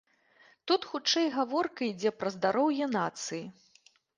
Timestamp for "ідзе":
1.91-2.15